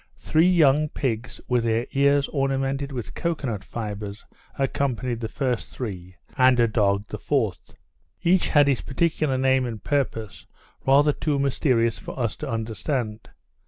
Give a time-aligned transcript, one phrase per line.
[0.17, 4.25] Three young pigs, with their ears ornamented with cocoa nut fibres,
[4.57, 7.75] accompanied the first three; and a dog, the fourth.
[8.23, 10.47] Each had its particular name and purpose,
[10.87, 13.29] rather too mysterious for us to understand.